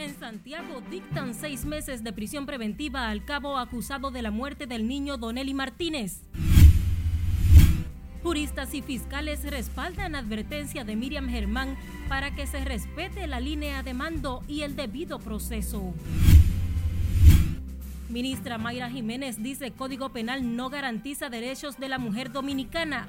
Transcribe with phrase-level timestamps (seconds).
[0.00, 4.88] En Santiago dictan seis meses de prisión preventiva al cabo acusado de la muerte del
[4.88, 6.22] niño Donelli Martínez.
[8.22, 11.76] Juristas y fiscales respaldan advertencia de Miriam Germán
[12.08, 15.92] para que se respete la línea de mando y el debido proceso.
[18.08, 23.06] Ministra Mayra Jiménez dice Código Penal no garantiza derechos de la mujer dominicana.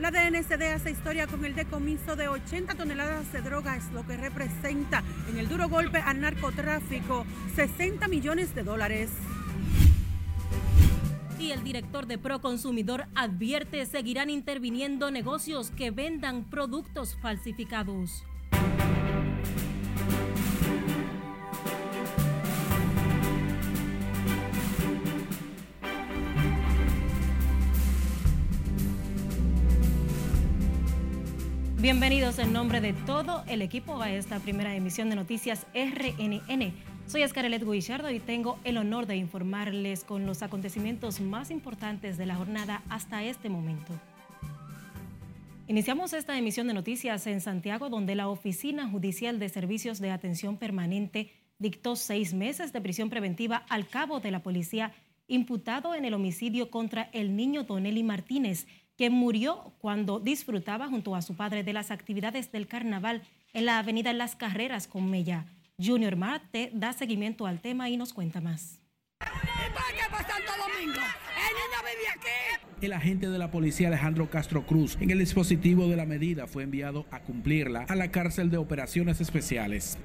[0.00, 5.04] La DNCD hace historia con el decomiso de 80 toneladas de drogas, lo que representa
[5.28, 9.10] en el duro golpe al narcotráfico 60 millones de dólares.
[11.38, 18.24] Y el director de Proconsumidor advierte seguirán interviniendo negocios que vendan productos falsificados.
[31.80, 36.74] Bienvenidos en nombre de todo el equipo a esta primera emisión de Noticias RNN.
[37.06, 42.26] Soy Escarelet Guillardo y tengo el honor de informarles con los acontecimientos más importantes de
[42.26, 43.94] la jornada hasta este momento.
[45.68, 50.58] Iniciamos esta emisión de noticias en Santiago, donde la Oficina Judicial de Servicios de Atención
[50.58, 54.92] Permanente dictó seis meses de prisión preventiva al cabo de la policía
[55.28, 58.66] imputado en el homicidio contra el niño Donelli Martínez,
[59.00, 63.22] que murió cuando disfrutaba junto a su padre de las actividades del carnaval
[63.54, 65.46] en la avenida Las Carreras con Mella.
[65.82, 68.82] Junior Marte da seguimiento al tema y nos cuenta más.
[72.82, 76.64] El agente de la policía Alejandro Castro Cruz en el dispositivo de la medida fue
[76.64, 79.96] enviado a cumplirla a la cárcel de operaciones especiales.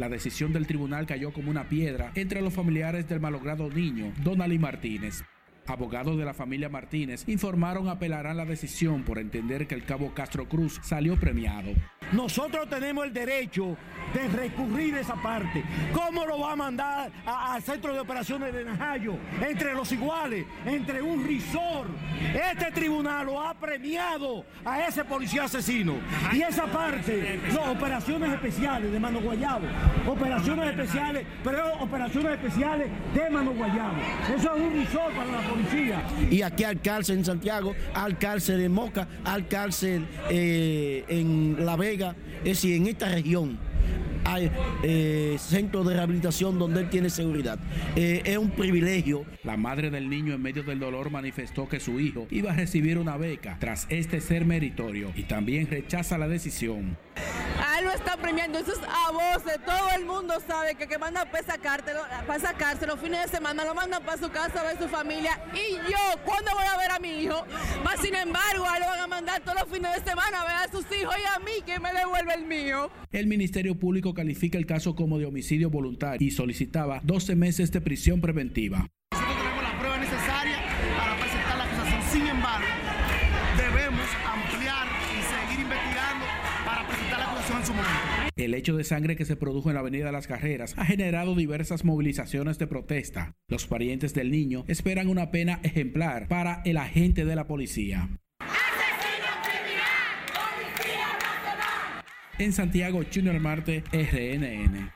[0.00, 4.58] La decisión del tribunal cayó como una piedra entre los familiares del malogrado niño, Donali
[4.58, 5.22] Martínez.
[5.70, 10.48] Abogados de la familia Martínez informaron apelarán la decisión por entender que el cabo Castro
[10.48, 11.70] Cruz salió premiado.
[12.12, 13.76] Nosotros tenemos el derecho
[14.12, 15.62] de recurrir esa parte.
[15.92, 19.14] ¿Cómo lo va a mandar al centro de operaciones de Najayo?
[19.48, 21.86] Entre los iguales, entre un risor.
[22.50, 25.98] Este tribunal lo ha premiado a ese policía asesino.
[26.32, 29.68] Y esa parte, no, operaciones especiales de Mano Guayabo.
[30.08, 33.98] Operaciones especiales, pero operaciones especiales de Mano Guayabo.
[34.36, 35.59] Eso es un risor para la policía.
[36.30, 41.76] Y aquí al cárcel en Santiago, al cárcel en Moca, al cárcel eh, en La
[41.76, 43.58] Vega es decir, en esta región
[44.24, 44.50] hay
[44.82, 47.58] eh, centros de rehabilitación donde él tiene seguridad.
[47.96, 49.24] Eh, es un privilegio.
[49.44, 52.98] La madre del niño en medio del dolor manifestó que su hijo iba a recibir
[52.98, 56.96] una beca tras este ser meritorio y también rechaza la decisión.
[57.62, 60.98] A él lo están premiando, eso es a voces, todo el mundo sabe que que
[60.98, 64.64] mandan para sacártelo, para sacarse los fines de semana, lo mandan para su casa a
[64.64, 65.40] ver su familia.
[65.54, 67.44] Y yo, ¿cuándo voy a ver a mi hijo?
[67.84, 70.68] Más sin embargo, a lo van a mandar todos los fines de semana a ver
[70.68, 72.90] a sus hijos y a mí que me devuelve el mío.
[73.12, 77.80] El Ministerio Público califica el caso como de homicidio voluntario y solicitaba 12 meses de
[77.80, 78.86] prisión preventiva.
[88.40, 91.84] El hecho de sangre que se produjo en la Avenida Las Carreras ha generado diversas
[91.84, 93.36] movilizaciones de protesta.
[93.48, 98.08] Los parientes del niño esperan una pena ejemplar para el agente de la policía.
[102.38, 104.90] En Santiago, Junior Marte, RNN.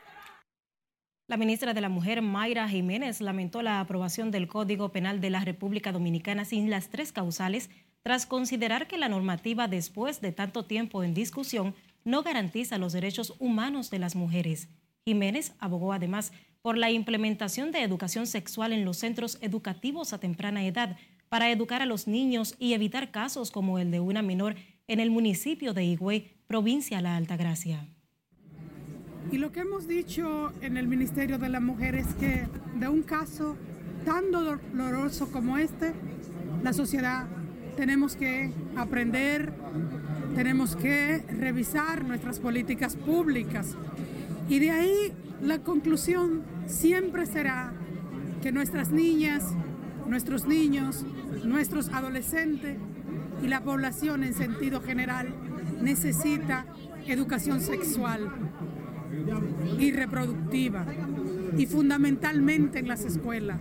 [1.28, 5.44] La ministra de la Mujer, Mayra Jiménez, lamentó la aprobación del Código Penal de la
[5.44, 7.68] República Dominicana sin las tres causales,
[8.02, 13.34] tras considerar que la normativa, después de tanto tiempo en discusión, no garantiza los derechos
[13.38, 14.68] humanos de las mujeres.
[15.04, 16.32] Jiménez abogó además
[16.62, 20.96] por la implementación de educación sexual en los centros educativos a temprana edad
[21.28, 24.56] para educar a los niños y evitar casos como el de una menor
[24.86, 27.86] en el municipio de Higüey, provincia La Altagracia.
[29.32, 32.46] Y lo que hemos dicho en el Ministerio de la Mujer es que
[32.78, 33.56] de un caso
[34.04, 35.92] tan doloroso como este,
[36.62, 37.26] la sociedad
[37.76, 39.52] tenemos que aprender,
[40.34, 43.76] tenemos que revisar nuestras políticas públicas.
[44.48, 45.12] Y de ahí
[45.42, 47.72] la conclusión siempre será
[48.42, 49.44] que nuestras niñas,
[50.06, 51.04] nuestros niños,
[51.44, 52.76] nuestros adolescentes
[53.42, 55.34] y la población en sentido general
[55.82, 56.66] necesita
[57.06, 58.30] educación sexual
[59.78, 60.86] y reproductiva
[61.56, 63.60] y fundamentalmente en las escuelas.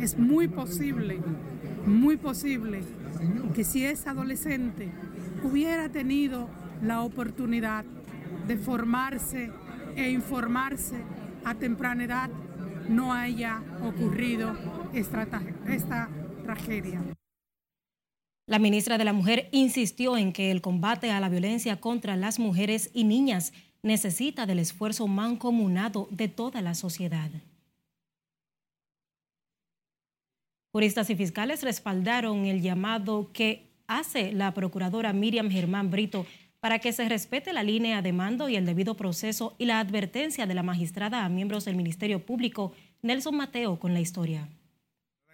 [0.00, 1.20] Es muy posible,
[1.86, 2.82] muy posible
[3.54, 4.90] que si es adolescente
[5.42, 6.48] hubiera tenido
[6.82, 7.84] la oportunidad
[8.46, 9.50] de formarse
[9.96, 10.96] e informarse
[11.44, 12.30] a temprana edad,
[12.88, 14.56] no haya ocurrido
[14.92, 15.26] esta,
[15.68, 16.08] esta
[16.44, 17.02] tragedia.
[18.48, 22.38] La ministra de la Mujer insistió en que el combate a la violencia contra las
[22.38, 23.52] mujeres y niñas
[23.82, 27.30] necesita del esfuerzo mancomunado de toda la sociedad.
[30.76, 36.26] Juristas y fiscales respaldaron el llamado que hace la procuradora Miriam Germán Brito
[36.60, 40.46] para que se respete la línea de mando y el debido proceso y la advertencia
[40.46, 44.50] de la magistrada a miembros del Ministerio Público, Nelson Mateo, con la historia.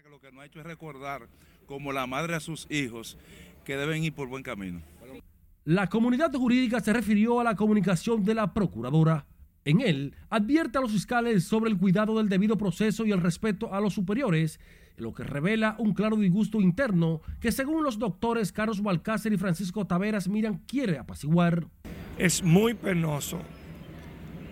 [0.09, 1.27] Lo que no ha hecho es recordar,
[1.67, 3.19] como la madre a sus hijos,
[3.65, 4.81] que deben ir por buen camino.
[5.65, 9.27] La comunidad jurídica se refirió a la comunicación de la procuradora.
[9.65, 13.75] En él, advierte a los fiscales sobre el cuidado del debido proceso y el respeto
[13.75, 14.61] a los superiores
[14.97, 19.87] lo que revela un claro disgusto interno que según los doctores Carlos Balcácer y Francisco
[19.87, 21.67] Taveras Miran quiere apaciguar.
[22.19, 23.41] Es muy penoso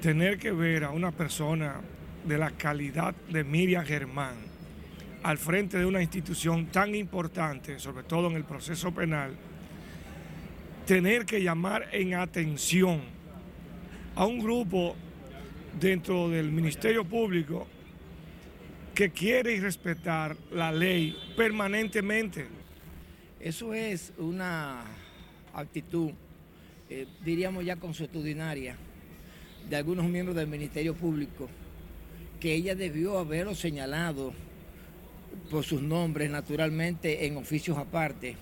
[0.00, 1.80] tener que ver a una persona
[2.26, 4.34] de la calidad de Miriam Germán
[5.22, 9.36] al frente de una institución tan importante, sobre todo en el proceso penal,
[10.86, 13.00] tener que llamar en atención
[14.16, 14.96] a un grupo
[15.78, 17.66] dentro del Ministerio Público
[18.94, 22.46] que quiere respetar la ley permanentemente.
[23.38, 24.84] Eso es una
[25.54, 26.10] actitud,
[26.88, 28.76] eh, diríamos ya consuetudinaria,
[29.68, 31.48] de algunos miembros del Ministerio Público,
[32.38, 34.32] que ella debió haberlo señalado
[35.50, 38.36] por sus nombres, naturalmente, en oficios aparte,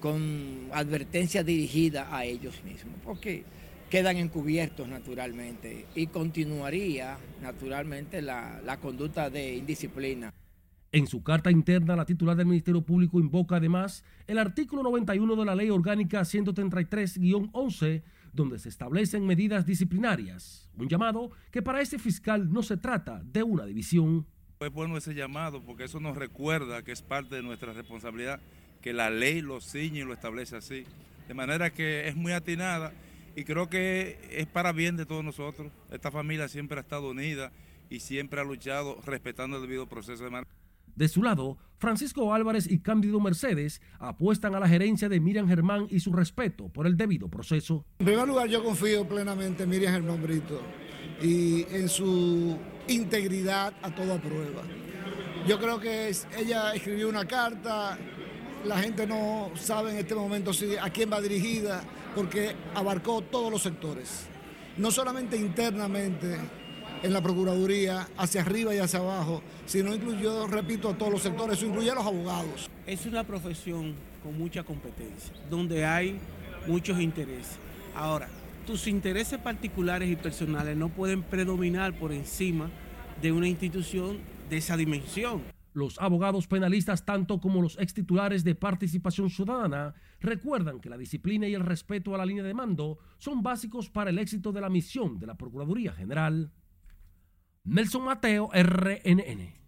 [0.00, 2.94] con advertencia dirigida a ellos mismos.
[3.04, 3.44] Porque
[3.92, 10.32] quedan encubiertos naturalmente y continuaría naturalmente la, conducta de indisciplina.
[10.92, 15.44] En su carta interna, la titular del Ministerio Público invoca además el artículo 91 de
[15.44, 18.02] la Ley Orgánica 133-11,
[18.32, 20.70] donde se establecen medidas disciplinarias.
[20.78, 24.26] Un llamado que para ese fiscal no se trata de una división.
[24.60, 28.40] Es bueno ese llamado porque eso nos recuerda que es parte de nuestra responsabilidad,
[28.80, 30.84] que la ley lo ciñe y lo establece así.
[31.28, 32.90] De manera que es muy atinada
[33.36, 35.72] y creo que es para bien de todos nosotros.
[35.90, 37.52] Esta familia siempre ha estado unida
[37.88, 40.44] y siempre ha luchado respetando el debido proceso de
[40.94, 45.86] De su lado, Francisco Álvarez y Cándido Mercedes apuestan a la gerencia de Miriam Germán
[45.90, 47.84] y su respeto por el debido proceso.
[47.98, 50.60] En primer lugar, yo confío plenamente en Miriam Germán Brito
[51.20, 52.58] y en su
[52.88, 54.62] integridad a toda prueba.
[55.46, 57.98] Yo creo que ella escribió una carta,
[58.64, 61.82] la gente no sabe en este momento si, a quién va dirigida,
[62.14, 64.26] porque abarcó todos los sectores,
[64.76, 66.36] no solamente internamente
[67.02, 71.58] en la Procuraduría, hacia arriba y hacia abajo, sino incluyó, repito, a todos los sectores,
[71.58, 72.70] eso incluye a los abogados.
[72.86, 76.18] Es una profesión con mucha competencia, donde hay
[76.66, 77.58] muchos intereses.
[77.94, 78.28] Ahora,
[78.66, 82.70] tus intereses particulares y personales no pueden predominar por encima
[83.20, 84.18] de una institución
[84.48, 85.42] de esa dimensión.
[85.74, 91.54] Los abogados penalistas, tanto como los extitulares de participación ciudadana, recuerdan que la disciplina y
[91.54, 95.18] el respeto a la línea de mando son básicos para el éxito de la misión
[95.18, 96.52] de la Procuraduría General.
[97.64, 99.62] Nelson Mateo, RNN.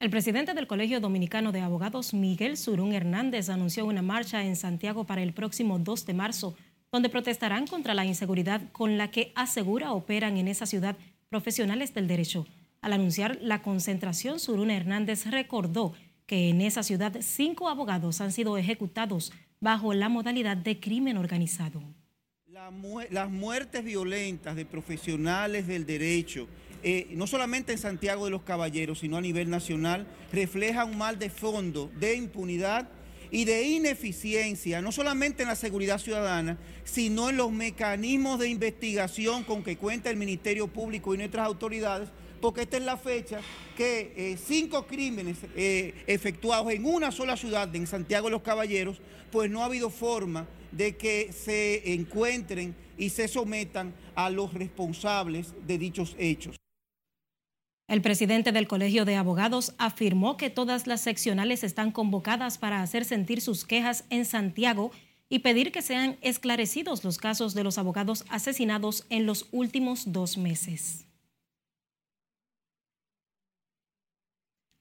[0.00, 5.04] El presidente del Colegio Dominicano de Abogados, Miguel Surún Hernández, anunció una marcha en Santiago
[5.04, 6.56] para el próximo 2 de marzo,
[6.90, 10.96] donde protestarán contra la inseguridad con la que asegura operan en esa ciudad
[11.28, 12.46] profesionales del derecho.
[12.84, 15.94] Al anunciar la concentración, Surún Hernández recordó
[16.26, 21.82] que en esa ciudad cinco abogados han sido ejecutados bajo la modalidad de crimen organizado.
[23.10, 26.46] las muertes violentas de profesionales del derecho,
[26.82, 31.18] eh, no solamente en Santiago de los Caballeros, sino a nivel nacional, reflejan un mal
[31.18, 32.90] de fondo de impunidad
[33.30, 39.42] y de ineficiencia, no solamente en la seguridad ciudadana, sino en los mecanismos de investigación
[39.42, 42.10] con que cuenta el Ministerio Público y nuestras autoridades
[42.44, 43.40] porque esta es la fecha
[43.74, 49.00] que eh, cinco crímenes eh, efectuados en una sola ciudad, en Santiago de los Caballeros,
[49.32, 55.54] pues no ha habido forma de que se encuentren y se sometan a los responsables
[55.66, 56.56] de dichos hechos.
[57.88, 63.06] El presidente del Colegio de Abogados afirmó que todas las seccionales están convocadas para hacer
[63.06, 64.90] sentir sus quejas en Santiago
[65.30, 70.36] y pedir que sean esclarecidos los casos de los abogados asesinados en los últimos dos
[70.36, 71.06] meses.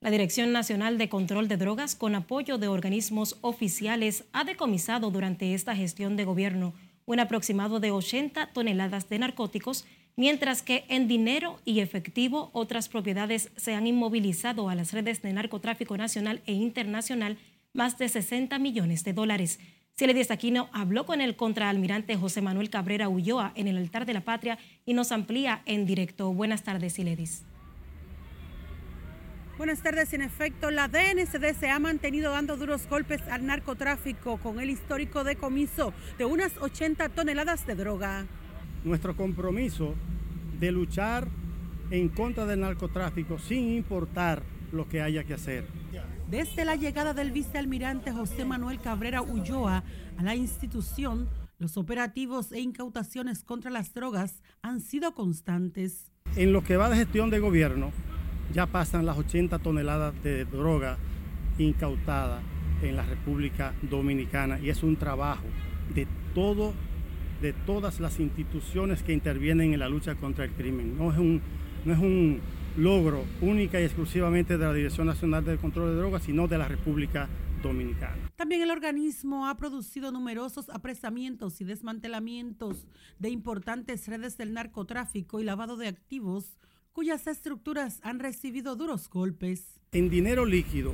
[0.03, 5.53] La Dirección Nacional de Control de Drogas, con apoyo de organismos oficiales, ha decomisado durante
[5.53, 6.73] esta gestión de gobierno
[7.05, 9.85] un aproximado de 80 toneladas de narcóticos,
[10.17, 15.31] mientras que en dinero y efectivo otras propiedades se han inmovilizado a las redes de
[15.31, 17.37] narcotráfico nacional e internacional
[17.71, 19.61] más de 60 millones de dólares.
[19.97, 24.21] Ciledis Aquino habló con el contraalmirante José Manuel Cabrera Ulloa en el altar de la
[24.25, 26.33] patria y nos amplía en directo.
[26.33, 27.45] Buenas tardes, Ciledis.
[29.55, 30.11] Buenas tardes.
[30.13, 35.23] En efecto, la DNCD se ha mantenido dando duros golpes al narcotráfico con el histórico
[35.23, 38.25] decomiso de unas 80 toneladas de droga.
[38.83, 39.93] Nuestro compromiso
[40.59, 41.27] de luchar
[41.91, 44.41] en contra del narcotráfico sin importar
[44.71, 45.67] lo que haya que hacer.
[46.27, 49.83] Desde la llegada del vicealmirante José Manuel Cabrera Ulloa
[50.17, 51.29] a la institución,
[51.59, 56.11] los operativos e incautaciones contra las drogas han sido constantes.
[56.35, 57.91] En lo que va de gestión de gobierno,
[58.51, 60.97] ya pasan las 80 toneladas de droga
[61.57, 62.41] incautada
[62.81, 65.45] en la República Dominicana y es un trabajo
[65.93, 66.73] de todo
[67.43, 70.97] de todas las instituciones que intervienen en la lucha contra el crimen.
[70.97, 71.41] No es un,
[71.83, 72.39] no es un
[72.77, 76.69] logro única y exclusivamente de la Dirección Nacional de Control de Drogas, sino de la
[76.69, 77.27] República
[77.61, 78.31] Dominicana.
[78.37, 82.87] También el organismo ha producido numerosos apresamientos y desmantelamientos
[83.19, 86.57] de importantes redes del narcotráfico y lavado de activos
[86.93, 89.79] cuyas estructuras han recibido duros golpes.
[89.91, 90.93] En dinero líquido,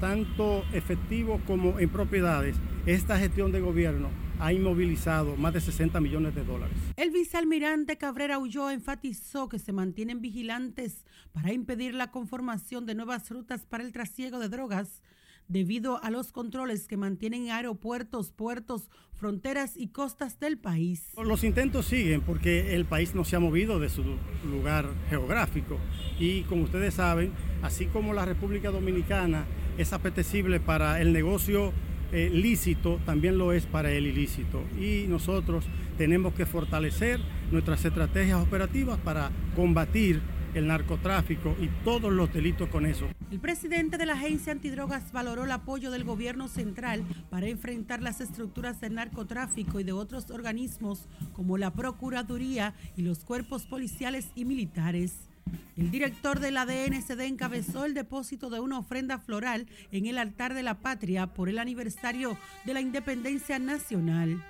[0.00, 2.56] tanto efectivo como en propiedades,
[2.86, 6.76] esta gestión de gobierno ha inmovilizado más de 60 millones de dólares.
[6.96, 13.28] El vicealmirante Cabrera Ulloa enfatizó que se mantienen vigilantes para impedir la conformación de nuevas
[13.30, 15.02] rutas para el trasiego de drogas
[15.48, 21.12] debido a los controles que mantienen aeropuertos, puertos, fronteras y costas del país.
[21.16, 24.04] Los intentos siguen porque el país no se ha movido de su
[24.48, 25.78] lugar geográfico
[26.20, 29.46] y como ustedes saben, así como la República Dominicana
[29.78, 31.72] es apetecible para el negocio
[32.12, 35.66] eh, lícito, también lo es para el ilícito y nosotros
[35.98, 40.20] tenemos que fortalecer nuestras estrategias operativas para combatir
[40.54, 43.08] el narcotráfico y todos los delitos con eso.
[43.30, 48.20] El presidente de la agencia antidrogas valoró el apoyo del gobierno central para enfrentar las
[48.20, 54.44] estructuras del narcotráfico y de otros organismos como la Procuraduría y los cuerpos policiales y
[54.44, 55.28] militares.
[55.76, 60.54] El director de la DNCD encabezó el depósito de una ofrenda floral en el altar
[60.54, 64.44] de la patria por el aniversario de la independencia nacional.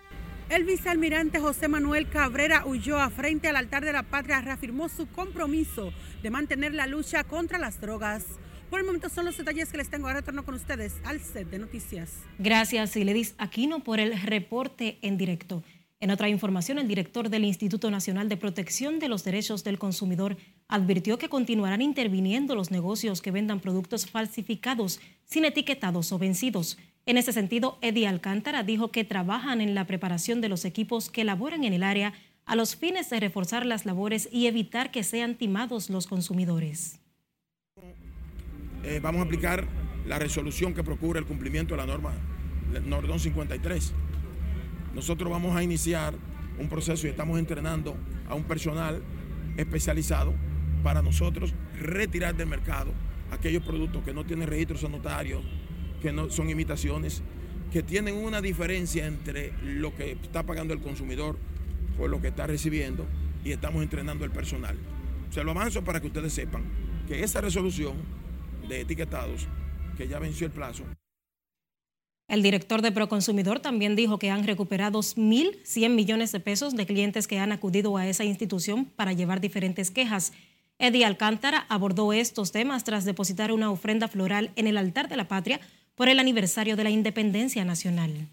[0.50, 5.92] El vicealmirante José Manuel Cabrera Ulloa, frente al altar de la patria, reafirmó su compromiso
[6.22, 8.24] de mantener la lucha contra las drogas.
[8.70, 10.06] Por el momento son los detalles que les tengo.
[10.06, 12.14] Ahora retorno con ustedes al set de noticias.
[12.38, 15.62] Gracias, Iledis Aquino, por el reporte en directo.
[16.00, 20.38] En otra información, el director del Instituto Nacional de Protección de los Derechos del Consumidor
[20.66, 26.78] advirtió que continuarán interviniendo los negocios que vendan productos falsificados, sin etiquetados o vencidos.
[27.08, 31.24] En ese sentido, Eddie Alcántara dijo que trabajan en la preparación de los equipos que
[31.24, 32.12] laboran en el área
[32.44, 37.00] a los fines de reforzar las labores y evitar que sean timados los consumidores.
[38.84, 39.66] Eh, vamos a aplicar
[40.06, 42.12] la resolución que procura el cumplimiento de la norma
[42.84, 43.94] Nordón 53.
[44.94, 46.12] Nosotros vamos a iniciar
[46.58, 47.96] un proceso y estamos entrenando
[48.28, 49.02] a un personal
[49.56, 50.34] especializado
[50.82, 52.92] para nosotros retirar del mercado
[53.30, 55.42] aquellos productos que no tienen registros sanitarios,
[56.00, 57.22] que no son imitaciones,
[57.72, 61.36] que tienen una diferencia entre lo que está pagando el consumidor
[61.96, 63.06] por lo que está recibiendo
[63.44, 64.76] y estamos entrenando el personal.
[65.30, 66.62] Se lo avanzo para que ustedes sepan
[67.06, 67.96] que esa resolución
[68.68, 69.46] de etiquetados,
[69.96, 70.84] que ya venció el plazo.
[72.28, 77.26] El director de Proconsumidor también dijo que han recuperado 1.100 millones de pesos de clientes
[77.26, 80.34] que han acudido a esa institución para llevar diferentes quejas.
[80.78, 85.26] Eddie Alcántara abordó estos temas tras depositar una ofrenda floral en el altar de la
[85.26, 85.58] patria
[85.98, 88.28] por el aniversario de la independencia nacional.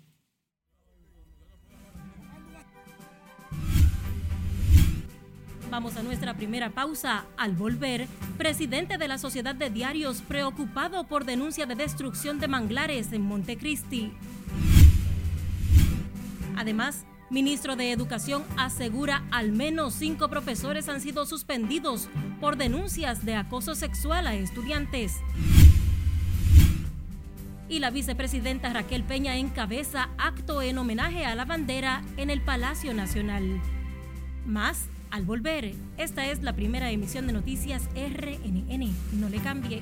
[5.72, 7.26] Vamos a nuestra primera pausa.
[7.38, 8.08] Al volver,
[8.38, 14.14] presidente de la Sociedad de Diarios preocupado por denuncia de destrucción de manglares en Montecristi.
[16.56, 23.36] Además, ministro de Educación asegura al menos cinco profesores han sido suspendidos por denuncias de
[23.36, 25.14] acoso sexual a estudiantes
[27.68, 32.94] y la vicepresidenta Raquel Peña encabeza acto en homenaje a la bandera en el Palacio
[32.94, 33.62] Nacional.
[34.46, 35.74] Más al volver.
[35.98, 38.94] Esta es la primera emisión de noticias RNN.
[39.14, 39.82] No le cambie.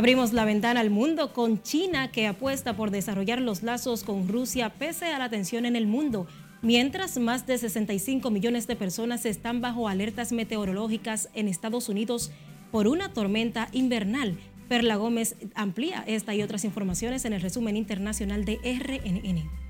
[0.00, 4.70] Abrimos la ventana al mundo con China que apuesta por desarrollar los lazos con Rusia
[4.70, 6.26] pese a la tensión en el mundo,
[6.62, 12.32] mientras más de 65 millones de personas están bajo alertas meteorológicas en Estados Unidos
[12.72, 14.38] por una tormenta invernal.
[14.70, 19.69] Perla Gómez amplía esta y otras informaciones en el resumen internacional de RNN.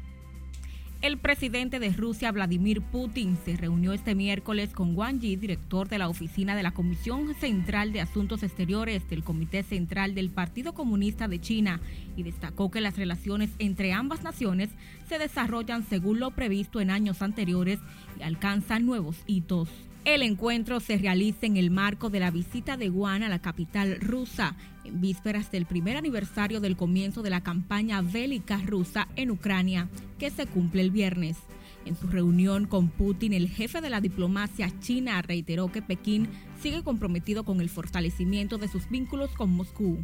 [1.02, 5.96] El presidente de Rusia, Vladimir Putin, se reunió este miércoles con Wang Yi, director de
[5.96, 11.26] la oficina de la Comisión Central de Asuntos Exteriores del Comité Central del Partido Comunista
[11.26, 11.80] de China,
[12.18, 14.68] y destacó que las relaciones entre ambas naciones
[15.08, 17.78] se desarrollan según lo previsto en años anteriores
[18.18, 19.70] y alcanzan nuevos hitos.
[20.04, 24.00] El encuentro se realiza en el marco de la visita de Juan a la capital
[24.00, 29.88] rusa, en vísperas del primer aniversario del comienzo de la campaña bélica rusa en Ucrania,
[30.18, 31.36] que se cumple el viernes.
[31.84, 36.28] En su reunión con Putin, el jefe de la diplomacia china reiteró que Pekín
[36.62, 39.98] sigue comprometido con el fortalecimiento de sus vínculos con Moscú.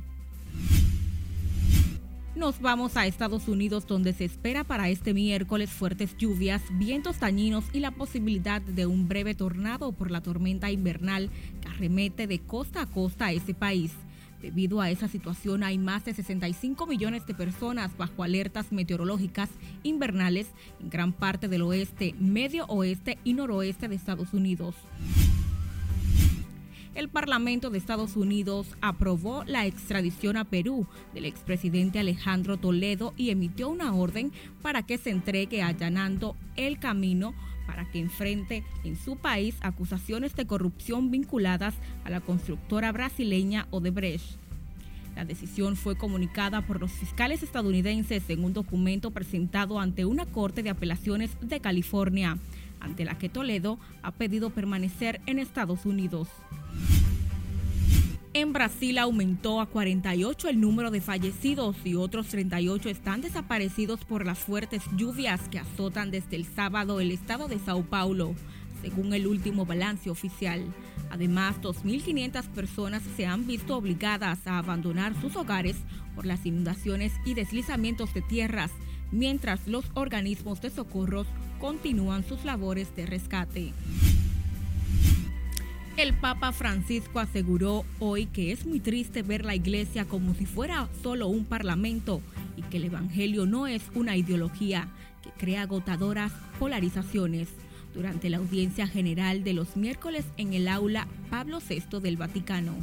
[2.37, 7.65] Nos vamos a Estados Unidos donde se espera para este miércoles fuertes lluvias, vientos dañinos
[7.73, 11.31] y la posibilidad de un breve tornado por la tormenta invernal
[11.63, 13.93] que arremete de costa a costa a ese país.
[14.43, 19.49] Debido a esa situación hay más de 65 millones de personas bajo alertas meteorológicas
[19.83, 24.75] invernales en gran parte del oeste, medio oeste y noroeste de Estados Unidos
[26.97, 33.29] el Parlamento de Estados Unidos aprobó la extradición a Perú del expresidente Alejandro Toledo y
[33.31, 37.35] emitió una orden para que se entregue allanando el camino
[37.67, 41.75] para que enfrente en su país acusaciones de corrupción vinculadas
[42.05, 44.39] a la constructora brasileña Odebrecht.
[45.17, 50.63] La decisión fue comunicada por los fiscales estadounidenses en un documento presentado ante una Corte
[50.63, 52.39] de Apelaciones de California,
[52.87, 56.29] ante la que Toledo ha pedido permanecer en Estados Unidos.
[58.33, 64.27] En Brasil aumentó a 48 el número de fallecidos y otros 38 están desaparecidos por
[64.27, 68.35] las fuertes lluvias que azotan desde el sábado el estado de Sao Paulo,
[68.83, 70.63] según el último balance oficial.
[71.11, 75.77] Además, 2.500 personas se han visto obligadas a abandonar sus hogares
[76.15, 78.71] por las inundaciones y deslizamientos de tierras,
[79.13, 81.27] mientras los organismos de socorros
[81.59, 83.73] continúan sus labores de rescate.
[85.97, 90.89] El Papa Francisco aseguró hoy que es muy triste ver la iglesia como si fuera
[91.03, 92.21] solo un parlamento
[92.55, 94.89] y que el Evangelio no es una ideología
[95.23, 97.49] que crea agotadoras polarizaciones
[97.95, 102.75] durante la audiencia general de los miércoles en el aula Pablo VI del Vaticano.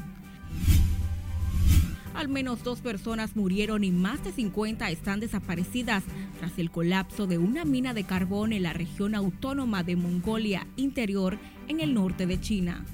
[2.13, 6.03] Al menos dos personas murieron y más de 50 están desaparecidas
[6.39, 11.39] tras el colapso de una mina de carbón en la región autónoma de Mongolia Interior
[11.67, 12.85] en el norte de China.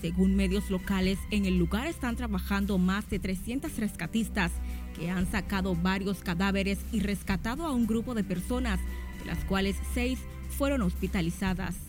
[0.00, 4.52] Según medios locales, en el lugar están trabajando más de 300 rescatistas
[4.98, 8.80] que han sacado varios cadáveres y rescatado a un grupo de personas,
[9.20, 10.18] de las cuales seis
[10.50, 11.83] fueron hospitalizadas.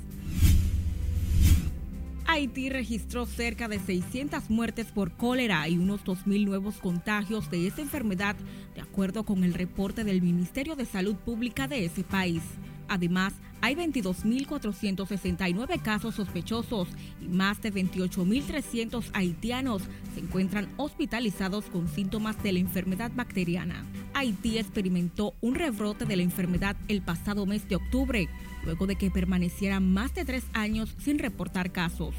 [2.28, 7.82] Haití registró cerca de 600 muertes por cólera y unos 2.000 nuevos contagios de esta
[7.82, 8.36] enfermedad,
[8.74, 12.42] de acuerdo con el reporte del Ministerio de Salud Pública de ese país.
[12.88, 16.88] Además, hay 22.469 casos sospechosos
[17.22, 19.84] y más de 28.300 haitianos
[20.14, 23.86] se encuentran hospitalizados con síntomas de la enfermedad bacteriana.
[24.14, 28.30] Haití experimentó un rebrote de la enfermedad el pasado mes de octubre,
[28.66, 32.14] luego de que permaneciera más de tres años sin reportar casos.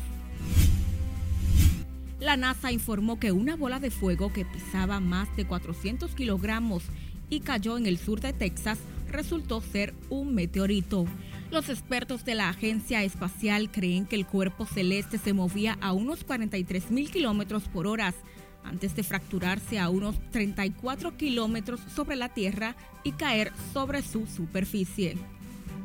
[2.20, 6.84] La NASA informó que una bola de fuego que pesaba más de 400 kilogramos
[7.28, 8.78] y cayó en el sur de Texas
[9.10, 11.06] resultó ser un meteorito.
[11.50, 16.24] Los expertos de la agencia espacial creen que el cuerpo celeste se movía a unos
[16.24, 18.14] 43 mil kilómetros por hora
[18.64, 25.16] antes de fracturarse a unos 34 kilómetros sobre la Tierra y caer sobre su superficie.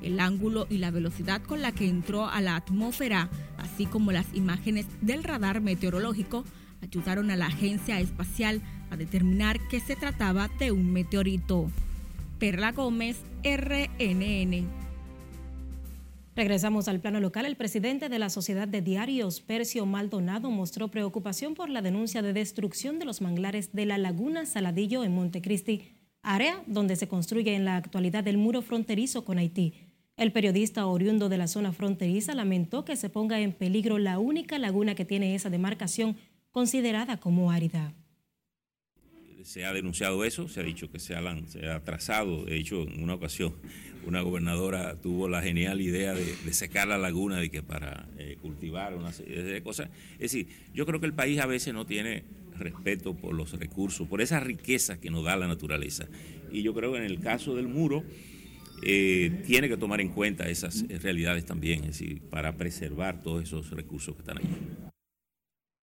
[0.01, 4.25] El ángulo y la velocidad con la que entró a la atmósfera, así como las
[4.33, 6.43] imágenes del radar meteorológico,
[6.81, 11.69] ayudaron a la agencia espacial a determinar que se trataba de un meteorito.
[12.39, 14.67] Perla Gómez, RNN.
[16.35, 17.45] Regresamos al plano local.
[17.45, 22.33] El presidente de la Sociedad de Diarios, Percio Maldonado, mostró preocupación por la denuncia de
[22.33, 25.91] destrucción de los manglares de la Laguna Saladillo en Montecristi,
[26.23, 29.90] área donde se construye en la actualidad el muro fronterizo con Haití.
[30.17, 34.59] El periodista oriundo de la zona fronteriza lamentó que se ponga en peligro la única
[34.59, 36.17] laguna que tiene esa demarcación
[36.51, 37.93] considerada como árida
[39.43, 43.15] se ha denunciado eso, se ha dicho que se ha, trazado, de hecho en una
[43.15, 43.53] ocasión
[44.05, 48.95] una gobernadora tuvo la genial idea de, secar la laguna de que para eh, cultivar
[48.95, 49.89] una serie de cosas.
[50.13, 52.23] Es decir, yo creo que el país a veces no tiene
[52.57, 56.07] respeto por los recursos, por esa riqueza que nos da la naturaleza.
[56.51, 58.03] Y yo creo que en el caso del muro
[58.83, 63.69] eh, tiene que tomar en cuenta esas realidades también, es decir, para preservar todos esos
[63.71, 64.47] recursos que están ahí.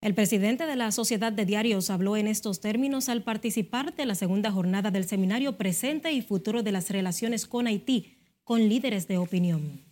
[0.00, 4.14] El presidente de la Sociedad de Diarios habló en estos términos al participar de la
[4.14, 9.18] segunda jornada del seminario Presente y Futuro de las Relaciones con Haití, con líderes de
[9.18, 9.82] opinión.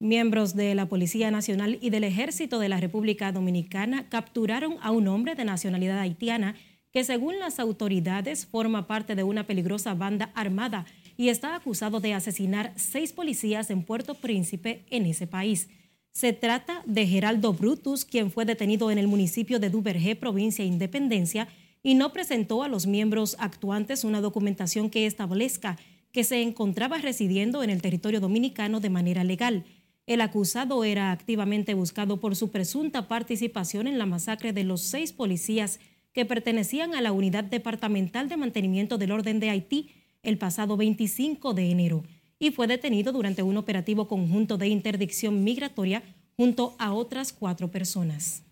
[0.00, 5.06] Miembros de la Policía Nacional y del Ejército de la República Dominicana capturaron a un
[5.08, 6.54] hombre de nacionalidad haitiana
[6.92, 12.14] que según las autoridades forma parte de una peligrosa banda armada y está acusado de
[12.14, 15.68] asesinar seis policías en Puerto Príncipe, en ese país.
[16.12, 20.70] Se trata de Geraldo Brutus, quien fue detenido en el municipio de Duvergé, provincia de
[20.70, 21.48] Independencia,
[21.82, 25.78] y no presentó a los miembros actuantes una documentación que establezca
[26.12, 29.64] que se encontraba residiendo en el territorio dominicano de manera legal.
[30.06, 35.12] El acusado era activamente buscado por su presunta participación en la masacre de los seis
[35.12, 35.80] policías
[36.18, 39.90] que pertenecían a la Unidad Departamental de Mantenimiento del Orden de Haití
[40.24, 42.02] el pasado 25 de enero
[42.40, 46.02] y fue detenido durante un operativo conjunto de interdicción migratoria
[46.36, 48.42] junto a otras cuatro personas.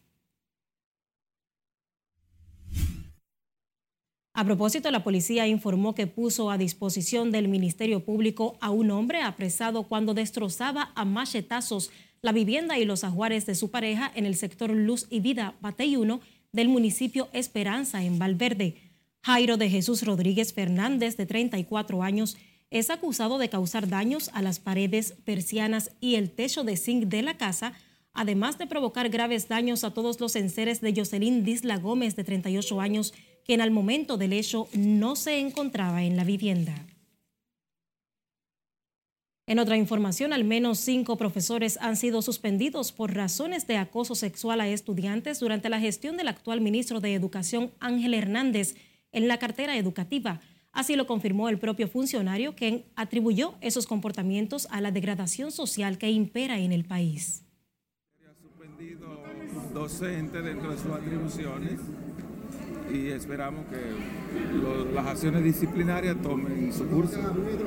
[4.32, 9.22] A propósito, la policía informó que puso a disposición del Ministerio Público a un hombre
[9.22, 11.90] apresado cuando destrozaba a machetazos
[12.22, 15.96] la vivienda y los ajuares de su pareja en el sector Luz y Vida, Batey
[15.96, 16.20] 1,
[16.56, 18.76] del municipio Esperanza, en Valverde.
[19.22, 22.36] Jairo de Jesús Rodríguez Fernández, de 34 años,
[22.70, 27.22] es acusado de causar daños a las paredes, persianas y el techo de zinc de
[27.22, 27.74] la casa,
[28.12, 32.80] además de provocar graves daños a todos los enseres de Jocelyn Disla Gómez, de 38
[32.80, 33.14] años,
[33.44, 36.86] quien al momento del hecho no se encontraba en la vivienda.
[39.48, 44.60] En otra información, al menos cinco profesores han sido suspendidos por razones de acoso sexual
[44.60, 48.74] a estudiantes durante la gestión del actual ministro de Educación, Ángel Hernández,
[49.12, 50.40] en la cartera educativa.
[50.72, 56.10] Así lo confirmó el propio funcionario, quien atribuyó esos comportamientos a la degradación social que
[56.10, 57.44] impera en el país.
[58.42, 59.22] suspendido
[59.72, 61.80] docente dentro de sus atribuciones
[62.92, 67.18] y esperamos que las acciones disciplinarias tomen su curso.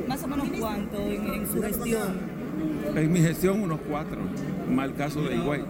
[0.07, 2.19] ¿Más o menos cuánto en, su gestión?
[2.95, 4.21] En mi gestión unos cuatro,
[4.69, 5.61] más el caso de Higüey.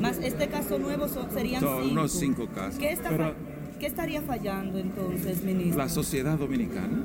[0.00, 2.78] Más este caso nuevo serían son unos cinco casos.
[2.78, 3.34] ¿Qué está
[3.78, 5.76] ¿Qué estaría fallando entonces, ministro?
[5.76, 7.04] La sociedad dominicana,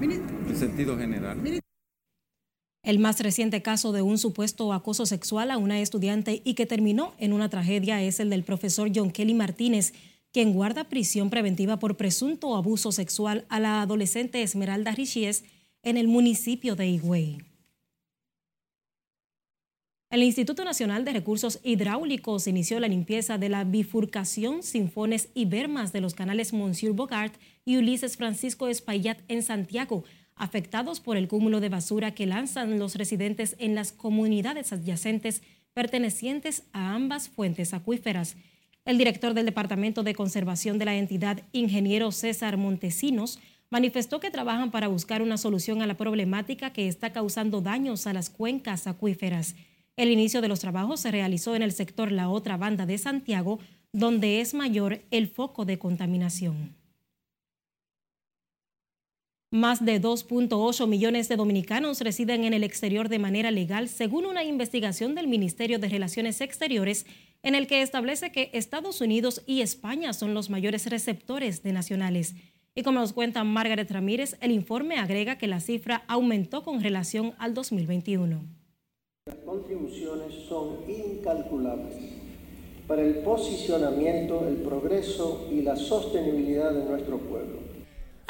[0.00, 1.38] en sentido general.
[2.82, 7.12] El más reciente caso de un supuesto acoso sexual a una estudiante y que terminó
[7.18, 9.92] en una tragedia es el del profesor John Kelly Martínez,
[10.32, 15.44] quien guarda prisión preventiva por presunto abuso sexual a la adolescente Esmeralda Richies
[15.82, 17.38] en el municipio de Higüey.
[20.10, 25.92] El Instituto Nacional de Recursos Hidráulicos inició la limpieza de la bifurcación Sinfones y Bermas
[25.92, 27.32] de los canales Monsieur Bogart
[27.64, 30.02] y Ulises Francisco Espaillat en Santiago,
[30.34, 35.42] afectados por el cúmulo de basura que lanzan los residentes en las comunidades adyacentes
[35.74, 38.36] pertenecientes a ambas fuentes acuíferas.
[38.84, 43.38] El director del Departamento de Conservación de la entidad, ingeniero César Montesinos,
[43.68, 48.12] manifestó que trabajan para buscar una solución a la problemática que está causando daños a
[48.12, 49.54] las cuencas acuíferas.
[49.96, 53.60] El inicio de los trabajos se realizó en el sector La Otra Banda de Santiago,
[53.92, 56.74] donde es mayor el foco de contaminación.
[59.52, 64.44] Más de 2.8 millones de dominicanos residen en el exterior de manera legal, según una
[64.44, 67.04] investigación del Ministerio de Relaciones Exteriores,
[67.42, 72.34] en el que establece que Estados Unidos y España son los mayores receptores de nacionales.
[72.74, 77.34] Y como nos cuenta Margaret Ramírez, el informe agrega que la cifra aumentó con relación
[77.38, 78.40] al 2021.
[79.26, 81.94] Las contribuciones son incalculables
[82.86, 87.69] para el posicionamiento, el progreso y la sostenibilidad de nuestro pueblo.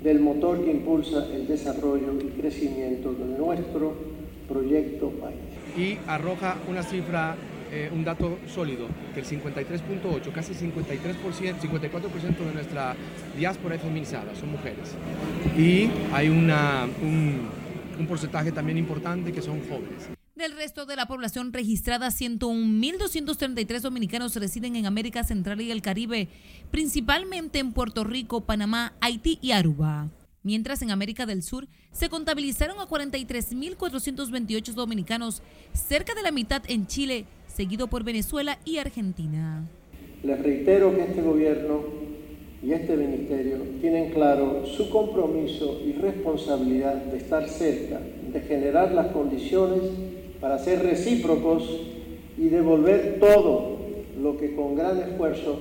[0.04, 3.94] del motor que impulsa el desarrollo y crecimiento de nuestro
[4.48, 5.40] proyecto país.
[5.78, 7.36] Y arroja una cifra
[7.72, 12.96] eh, un dato sólido, que el 53.8, casi 53%, 54% de nuestra
[13.36, 14.94] diáspora es feminizada, son mujeres.
[15.58, 17.50] Y hay una, un,
[18.00, 20.15] un porcentaje también importante que son jóvenes.
[20.36, 26.28] Del resto de la población registrada, 101.233 dominicanos residen en América Central y el Caribe,
[26.72, 30.10] principalmente en Puerto Rico, Panamá, Haití y Aruba.
[30.44, 36.86] Mientras en América del Sur se contabilizaron a 43.428 dominicanos, cerca de la mitad en
[36.86, 39.64] Chile, seguido por Venezuela y Argentina.
[40.22, 41.82] Les reitero que este gobierno
[42.62, 48.02] y este ministerio tienen claro su compromiso y responsabilidad de estar cerca,
[48.34, 51.64] de generar las condiciones para ser recíprocos
[52.38, 53.78] y devolver todo
[54.22, 55.60] lo que con gran esfuerzo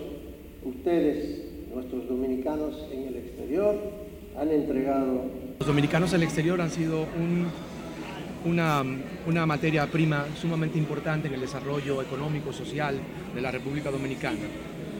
[0.64, 1.42] ustedes,
[1.74, 3.76] nuestros dominicanos en el exterior,
[4.38, 5.22] han entregado.
[5.58, 7.06] Los dominicanos en el exterior han sido
[8.44, 12.98] una, materia prima sumamente importante en el desarrollo económico, social
[13.34, 14.38] de la República Dominicana.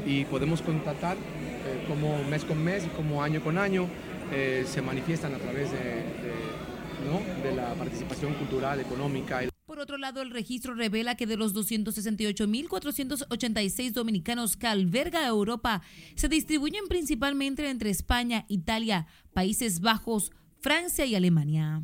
[0.07, 3.87] Y podemos constatar eh, como mes con mes y como año con año
[4.33, 9.43] eh, se manifiestan a través de, de, de la participación cultural, económica.
[9.85, 15.83] Otro lado, el registro revela que de los 268.486 dominicanos que alberga Europa,
[16.15, 21.83] se distribuyen principalmente entre España, Italia, Países Bajos, Francia y Alemania.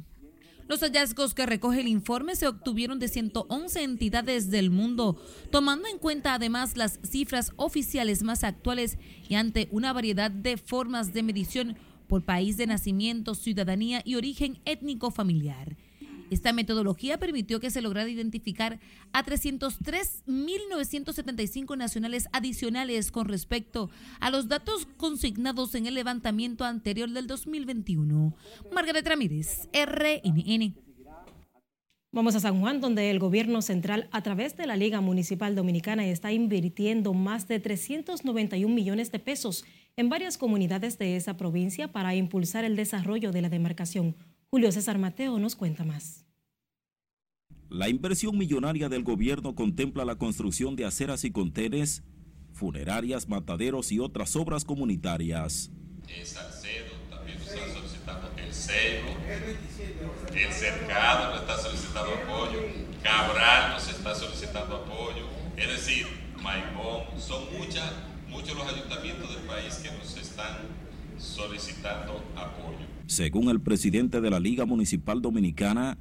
[0.67, 5.99] Los hallazgos que recoge el informe se obtuvieron de 111 entidades del mundo, tomando en
[5.99, 8.97] cuenta además las cifras oficiales más actuales
[9.29, 11.77] y ante una variedad de formas de medición
[12.09, 15.77] por país de nacimiento, ciudadanía y origen étnico familiar.
[16.31, 18.79] Esta metodología permitió que se lograra identificar
[19.12, 23.90] a 303.975 nacionales adicionales con respecto
[24.21, 28.37] a los datos consignados en el levantamiento anterior del 2021.
[28.73, 30.77] Margaret Ramírez, RNN.
[32.12, 36.05] Vamos a San Juan, donde el gobierno central, a través de la Liga Municipal Dominicana,
[36.07, 39.64] está invirtiendo más de 391 millones de pesos
[39.97, 44.16] en varias comunidades de esa provincia para impulsar el desarrollo de la demarcación.
[44.53, 46.27] Julio César Mateo nos cuenta más.
[47.69, 52.03] La inversión millonaria del gobierno contempla la construcción de aceras y contenes,
[52.53, 55.71] funerarias, mataderos y otras obras comunitarias.
[56.09, 59.09] El Salcedo también nos está solicitando el Seno,
[60.35, 62.59] el Cercado nos está solicitando apoyo,
[63.05, 66.09] Cabral nos está solicitando apoyo, es decir,
[66.43, 67.93] Maimón, son muchas,
[68.29, 70.57] muchos los ayuntamientos del país que nos están
[71.19, 72.89] solicitando apoyo.
[73.11, 75.99] Según el presidente de la Liga Municipal Dominicana,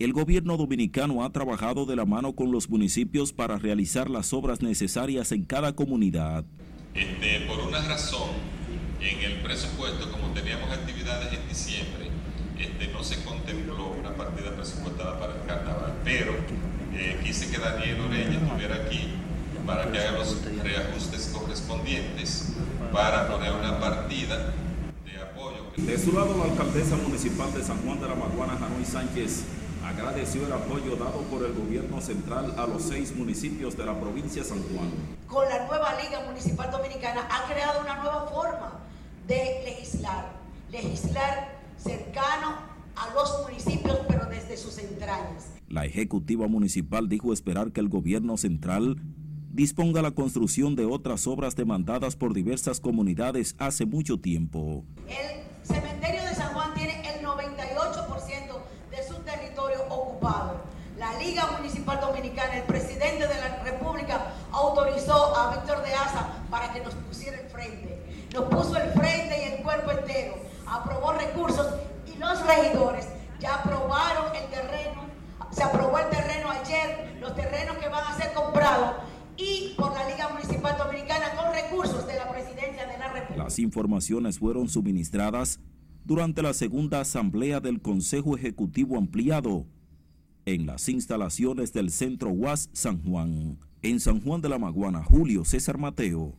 [0.00, 4.60] el gobierno dominicano ha trabajado de la mano con los municipios para realizar las obras
[4.60, 6.44] necesarias en cada comunidad.
[6.96, 8.30] Este, por una razón,
[9.00, 12.08] en el presupuesto, como teníamos actividades en diciembre,
[12.58, 16.32] este, no se contempló una partida presupuestada para el carnaval, pero
[16.92, 19.02] eh, quise que Daniel Oreña estuviera aquí
[19.64, 22.52] para que haga los reajustes correspondientes
[22.92, 24.52] para poner una partida.
[25.86, 29.44] De su lado, la alcaldesa municipal de San Juan de la Maguana, Janoy Sánchez,
[29.84, 34.42] agradeció el apoyo dado por el gobierno central a los seis municipios de la provincia
[34.42, 34.90] de San Juan.
[35.26, 38.80] Con la nueva Liga Municipal Dominicana ha creado una nueva forma
[39.26, 40.32] de legislar,
[40.70, 42.56] legislar cercano
[42.96, 45.52] a los municipios, pero desde sus entrañas.
[45.68, 48.96] La ejecutiva municipal dijo esperar que el gobierno central
[49.50, 54.84] disponga la construcción de otras obras demandadas por diversas comunidades hace mucho tiempo.
[55.06, 58.58] El cementerio de San Juan tiene el 98%
[58.90, 60.62] de su territorio ocupado.
[60.96, 66.72] La Liga Municipal Dominicana, el presidente de la República autorizó a Víctor de Asa para
[66.72, 67.98] que nos pusiera el frente.
[68.32, 70.34] Nos puso el frente y el cuerpo entero.
[70.66, 71.66] Aprobó recursos
[72.06, 73.06] y los regidores
[73.40, 75.02] ya aprobaron el terreno.
[75.50, 78.96] Se aprobó el terreno ayer, los terrenos que van a ser comprados
[79.36, 83.44] y por la Liga Municipal Dominicana con recursos de la Presidencia de la República.
[83.44, 85.60] Las informaciones fueron suministradas
[86.04, 89.66] durante la segunda asamblea del Consejo Ejecutivo Ampliado
[90.44, 93.58] en las instalaciones del Centro UAS San Juan.
[93.82, 96.34] En San Juan de la Maguana, Julio César Mateo,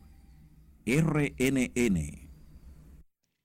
[0.84, 2.29] RNN.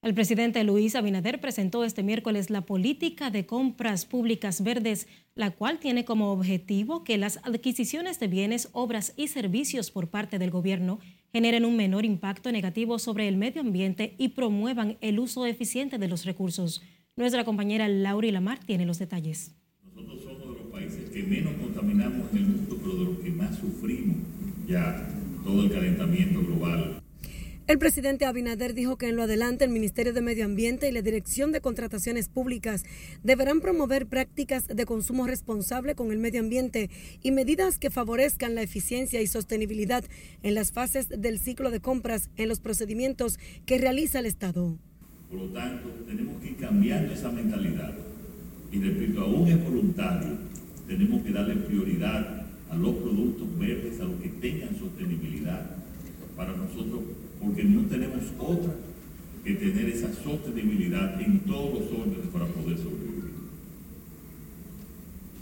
[0.05, 5.79] El presidente Luis Abinader presentó este miércoles la política de compras públicas verdes, la cual
[5.79, 10.99] tiene como objetivo que las adquisiciones de bienes, obras y servicios por parte del gobierno
[11.33, 16.07] generen un menor impacto negativo sobre el medio ambiente y promuevan el uso eficiente de
[16.07, 16.83] los recursos.
[17.15, 19.55] Nuestra compañera Lauri Lamar tiene los detalles.
[19.95, 23.31] Nosotros somos de los países que menos contaminamos en el mundo, pero de los que
[23.31, 24.17] más sufrimos
[24.67, 25.09] ya
[25.43, 26.94] todo el calentamiento global.
[27.67, 31.01] El presidente Abinader dijo que en lo adelante el Ministerio de Medio Ambiente y la
[31.01, 32.83] Dirección de Contrataciones Públicas
[33.23, 36.91] deberán promover prácticas de consumo responsable con el medio ambiente
[37.23, 40.03] y medidas que favorezcan la eficiencia y sostenibilidad
[40.43, 44.77] en las fases del ciclo de compras en los procedimientos que realiza el Estado.
[45.31, 47.95] Por lo tanto, tenemos que ir cambiando esa mentalidad.
[48.71, 50.37] Y repito, aún es voluntario,
[50.87, 55.77] tenemos que darle prioridad a los productos verdes, a los que tengan sostenibilidad
[56.35, 58.73] para nosotros porque no tenemos otra
[59.43, 63.35] que tener esa sostenibilidad en todos los órdenes para poder sobrevivir.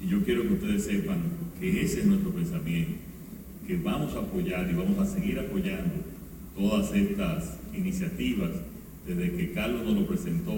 [0.04, 1.20] Y yo quiero que ustedes sepan
[1.60, 2.96] que ese es nuestro pensamiento,
[3.66, 5.94] que vamos a apoyar y vamos a seguir apoyando
[6.58, 8.52] todas estas iniciativas
[9.08, 10.54] Desde que Carlos nos lo presentó,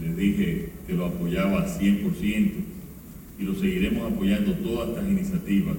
[0.00, 2.50] le dije que lo apoyaba 100%
[3.38, 5.76] y lo seguiremos apoyando todas estas iniciativas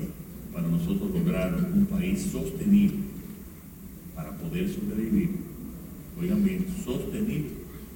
[0.54, 3.03] para nosotros lograr un país sostenible
[4.44, 5.30] poder sobrevivir.
[6.20, 7.50] Oigan bien, sostenible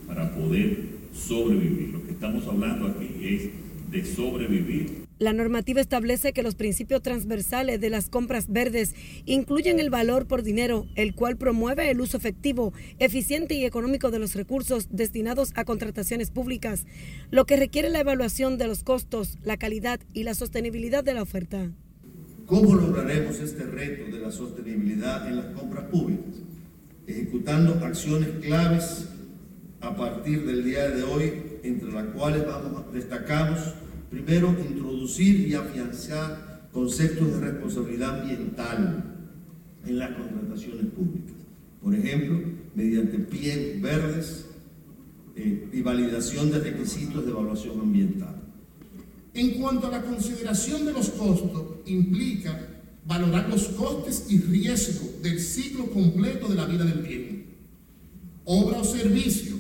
[0.08, 0.78] para poder
[1.14, 1.90] sobrevivir.
[1.90, 3.50] Lo que estamos hablando es
[3.92, 8.94] de sobrevivir la normativa establece que los principios transversales de las compras verdes
[9.26, 14.20] incluyen el valor por dinero, el cual promueve el uso efectivo, eficiente y económico de
[14.20, 16.86] los recursos destinados a contrataciones públicas,
[17.32, 21.24] lo que requiere la evaluación de los costos, la calidad y la sostenibilidad de la
[21.24, 21.72] oferta.
[22.48, 26.42] ¿Cómo lograremos este reto de la sostenibilidad en las compras públicas?
[27.06, 29.10] Ejecutando acciones claves
[29.82, 31.34] a partir del día de hoy,
[31.64, 33.60] entre las cuales vamos, destacamos
[34.10, 39.04] Primero, introducir y afianzar conceptos de responsabilidad ambiental
[39.86, 41.36] en las contrataciones públicas.
[41.82, 42.40] Por ejemplo,
[42.74, 44.46] mediante pies verdes
[45.36, 48.37] eh, y validación de requisitos de evaluación ambiental.
[49.38, 52.60] En cuanto a la consideración de los costos, implica
[53.06, 57.46] valorar los costes y riesgos del ciclo completo de la vida del bien.
[58.46, 59.56] Obra o servicio,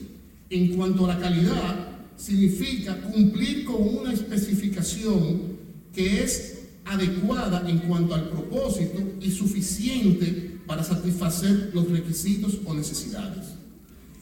[0.49, 5.57] en cuanto a la calidad, significa cumplir con una especificación
[5.93, 13.45] que es adecuada en cuanto al propósito y suficiente para satisfacer los requisitos o necesidades.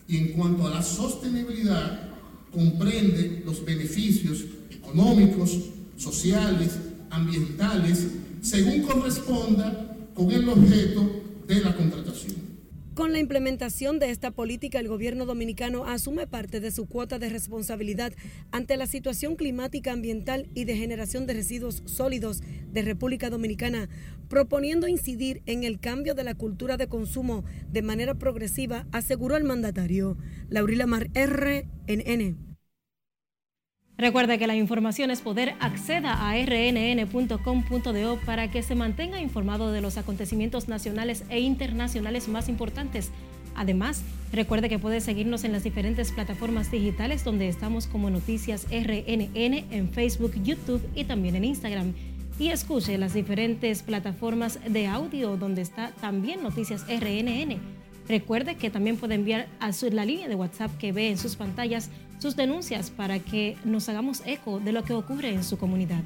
[0.05, 2.09] Y en cuanto a la sostenibilidad,
[2.51, 4.43] comprende los beneficios
[4.85, 5.59] económicos,
[5.97, 6.77] sociales,
[7.09, 8.07] ambientales,
[8.41, 11.09] según corresponda con el objeto
[11.47, 12.45] de la contratación.
[12.95, 17.27] Con la implementación de esta política, el gobierno dominicano asume parte de su cuota de
[17.27, 18.13] responsabilidad
[18.51, 23.89] ante la situación climática, ambiental y de generación de residuos sólidos de República Dominicana,
[24.29, 29.43] proponiendo incidir en el cambio de la cultura de consumo de manera progresiva, aseguró el
[29.43, 30.15] mandatario.
[30.47, 32.54] Laurila Mar, RNN.
[33.97, 35.55] Recuerde que la información es poder.
[35.61, 42.49] Acceda a rnn.com.do para que se mantenga informado de los acontecimientos nacionales e internacionales más
[42.49, 43.11] importantes.
[43.55, 44.03] Además,
[44.33, 49.89] recuerde que puede seguirnos en las diferentes plataformas digitales donde estamos como Noticias RNN en
[49.89, 51.93] Facebook, YouTube y también en Instagram.
[52.37, 57.59] Y escuche las diferentes plataformas de audio donde está también Noticias RNN.
[58.09, 61.89] Recuerde que también puede enviar a la línea de WhatsApp que ve en sus pantallas
[62.19, 66.03] sus denuncias para que nos hagamos eco de lo que ocurre en su comunidad.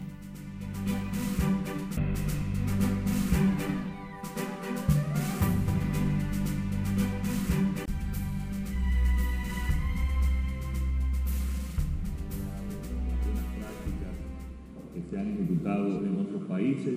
[14.93, 16.95] que se han ejecutado en otros países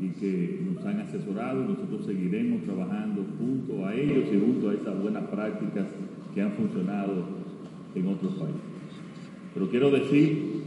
[0.00, 1.64] y que nos han asesorado.
[1.64, 5.86] Nosotros seguiremos trabajando junto a ellos y junto a esas buenas prácticas
[6.34, 7.41] que han funcionado
[7.94, 8.60] en otros países.
[9.54, 10.62] Pero quiero decir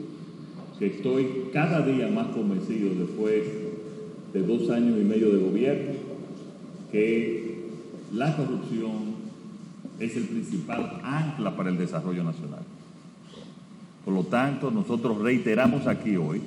[0.78, 3.44] que estoy cada día más convencido después
[4.34, 5.94] de dos años y medio de gobierno
[6.92, 7.56] que
[8.14, 9.16] la corrupción
[10.00, 12.64] es el principal ancla para el desarrollo nacional.
[14.04, 16.42] Por lo tanto, nosotros reiteramos aquí hoy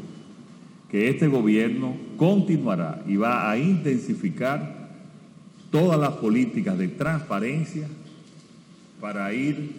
[0.91, 4.89] que este gobierno continuará y va a intensificar
[5.71, 7.89] todas las políticas de transparencia
[9.01, 9.73] para ir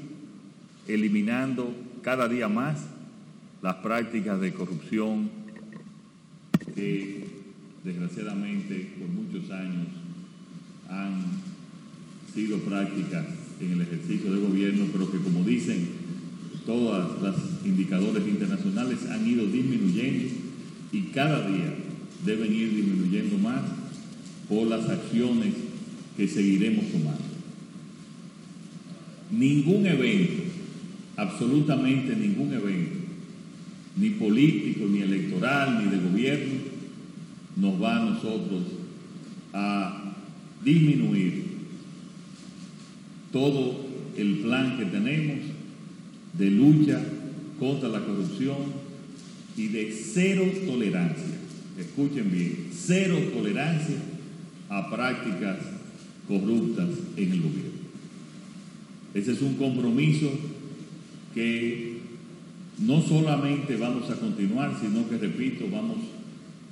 [0.88, 2.86] eliminando cada día más
[3.62, 5.30] las prácticas de corrupción
[6.76, 7.26] que
[7.84, 9.88] desgraciadamente por muchos años
[10.89, 11.24] han
[12.34, 13.26] sido prácticas
[13.60, 15.88] en el ejercicio de gobierno, pero que como dicen
[16.65, 20.34] todos los indicadores internacionales han ido disminuyendo
[20.92, 21.74] y cada día
[22.26, 23.62] deben ir disminuyendo más
[24.48, 25.54] por las acciones
[26.18, 27.24] que seguiremos tomando.
[29.32, 30.49] Ningún evento
[31.19, 32.97] absolutamente ningún evento,
[33.97, 36.53] ni político, ni electoral, ni de gobierno,
[37.58, 38.63] nos va a nosotros
[39.53, 40.13] a
[40.63, 41.43] disminuir
[43.34, 45.39] todo el plan que tenemos
[46.38, 47.01] de lucha
[47.60, 48.58] contra la corrupción
[49.58, 51.36] y de cero tolerancia,
[51.78, 53.97] escuchen bien, cero tolerancia
[54.70, 55.57] a prácticas
[56.30, 57.70] corruptas en el gobierno.
[59.13, 60.32] Ese es un compromiso
[61.34, 61.99] que
[62.80, 65.97] no solamente vamos a continuar, sino que, repito, vamos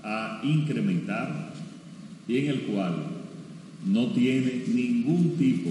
[0.03, 1.53] a incrementar
[2.27, 2.95] y en el cual
[3.85, 5.69] no tiene ningún tipo,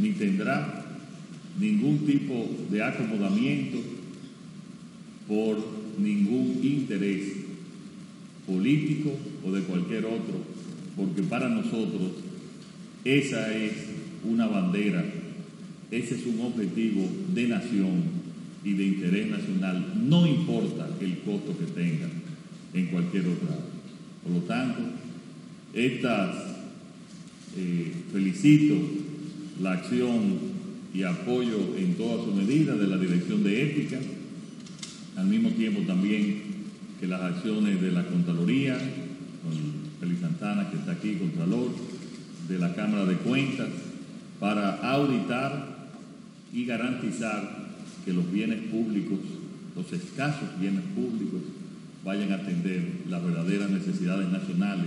[0.00, 0.86] ni tendrá
[1.58, 3.78] ningún tipo de acomodamiento
[5.26, 5.58] por
[5.98, 7.32] ningún interés
[8.46, 9.10] político
[9.44, 10.40] o de cualquier otro,
[10.96, 12.12] porque para nosotros
[13.04, 13.72] esa es
[14.24, 15.04] una bandera
[15.90, 18.02] Ese es un objetivo de nación
[18.64, 22.08] y de interés nacional, no importa el costo que tenga
[22.74, 23.56] en cualquier otra.
[24.22, 24.80] Por lo tanto,
[25.72, 26.36] estas
[27.56, 28.74] eh, felicito
[29.62, 30.58] la acción
[30.92, 33.98] y apoyo en todas sus medidas de la Dirección de Ética,
[35.16, 36.42] al mismo tiempo también
[37.00, 41.70] que las acciones de la Contraloría, con Félix Santana que está aquí, Contralor,
[42.48, 43.68] de la Cámara de Cuentas,
[44.40, 45.77] para auditar
[46.52, 47.68] y garantizar
[48.04, 49.18] que los bienes públicos,
[49.76, 51.40] los escasos bienes públicos,
[52.04, 54.86] vayan a atender las verdaderas necesidades nacionales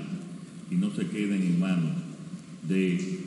[0.71, 1.91] y no se queden en manos
[2.67, 3.19] de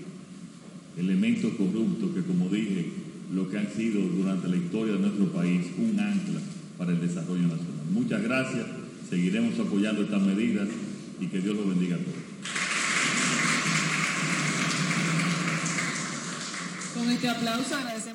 [0.97, 2.91] elementos corruptos que, como dije,
[3.33, 6.41] lo que han sido durante la historia de nuestro país un ancla
[6.79, 7.87] para el desarrollo nacional.
[7.93, 8.67] Muchas gracias,
[9.09, 10.69] seguiremos apoyando estas medidas
[11.21, 12.15] y que Dios los bendiga a todos.
[16.95, 18.14] Con este aplauso agradecemos.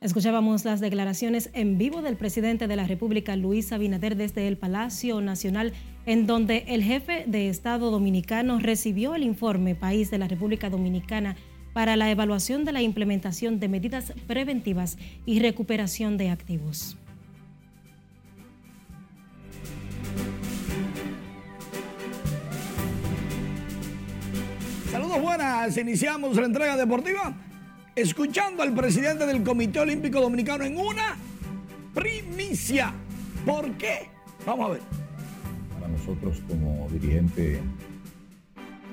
[0.00, 5.20] Escuchábamos las declaraciones en vivo del presidente de la República, Luis Abinader, desde el Palacio
[5.20, 5.74] Nacional,
[6.06, 11.36] en donde el jefe de Estado dominicano recibió el informe País de la República Dominicana
[11.74, 14.96] para la evaluación de la implementación de medidas preventivas
[15.26, 16.96] y recuperación de activos.
[24.90, 27.49] Saludos buenas, iniciamos la entrega deportiva
[28.00, 31.16] escuchando al presidente del Comité Olímpico Dominicano en una
[31.94, 32.94] primicia.
[33.44, 34.08] ¿Por qué?
[34.46, 34.80] Vamos a ver.
[35.74, 37.60] Para nosotros como dirigente,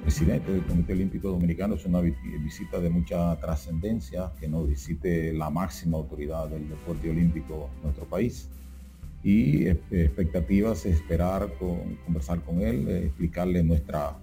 [0.01, 5.49] presidente del Comité Olímpico Dominicano es una visita de mucha trascendencia que nos visite la
[5.49, 8.49] máxima autoridad del deporte olímpico en nuestro país.
[9.23, 11.49] Y expectativas, esperar
[12.05, 14.17] conversar con él, explicarle nuestra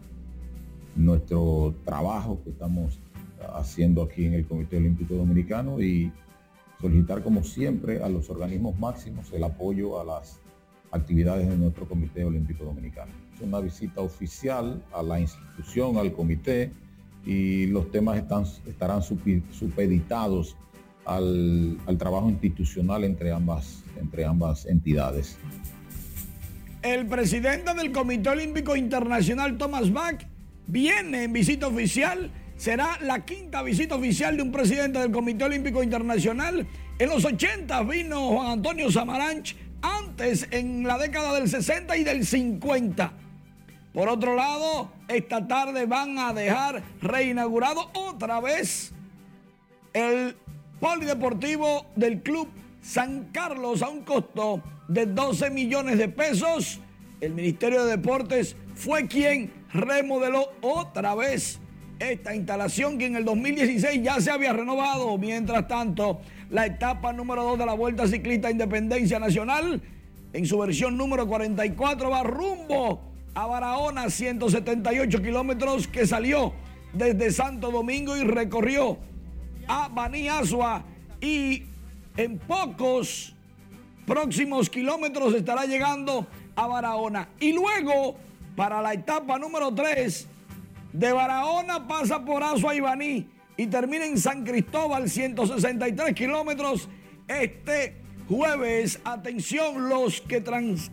[0.96, 2.98] nuestro trabajo que estamos
[3.54, 6.12] haciendo aquí en el Comité Olímpico Dominicano y
[6.80, 10.40] solicitar como siempre a los organismos máximos el apoyo a las
[10.90, 13.12] actividades de nuestro Comité Olímpico Dominicano.
[13.34, 16.70] Es una visita oficial a la institución, al comité
[17.26, 20.56] y los temas están, estarán supeditados
[21.04, 25.38] al, trabajo institucional entre ambas, entre ambas entidades.
[26.82, 30.26] El presidente del Comité Olímpico Internacional, Thomas Bach,
[30.66, 32.30] viene en visita oficial.
[32.64, 36.66] Será la quinta visita oficial de un presidente del Comité Olímpico Internacional.
[36.98, 42.24] En los 80 vino Juan Antonio Samaranch, antes en la década del 60 y del
[42.24, 43.12] 50.
[43.92, 48.94] Por otro lado, esta tarde van a dejar reinaugurado otra vez
[49.92, 50.34] el
[50.80, 52.48] polideportivo del club
[52.80, 56.80] San Carlos a un costo de 12 millones de pesos.
[57.20, 61.60] El Ministerio de Deportes fue quien remodeló otra vez
[61.98, 65.16] esta instalación que en el 2016 ya se había renovado.
[65.18, 66.20] Mientras tanto,
[66.50, 69.80] la etapa número 2 de la Vuelta Ciclista Independencia Nacional,
[70.32, 73.00] en su versión número 44, va rumbo
[73.34, 76.52] a Barahona, 178 kilómetros, que salió
[76.92, 78.98] desde Santo Domingo y recorrió
[79.66, 80.84] a Baní Asua
[81.20, 81.64] y
[82.16, 83.34] en pocos
[84.06, 87.28] próximos kilómetros estará llegando a Barahona.
[87.40, 88.16] Y luego
[88.54, 90.28] para la etapa número 3
[90.94, 96.88] de Barahona pasa por Azua y Baní y termina en San Cristóbal, 163 kilómetros.
[97.26, 100.92] Este jueves, atención, los que, trans,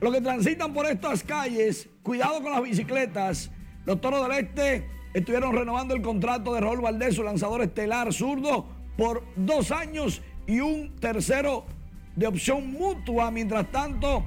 [0.00, 3.50] los que transitan por estas calles, cuidado con las bicicletas.
[3.86, 8.66] Los toros del Este estuvieron renovando el contrato de Raúl Valdés, su lanzador estelar zurdo,
[8.98, 11.64] por dos años y un tercero
[12.16, 13.30] de opción mutua.
[13.30, 14.24] Mientras tanto,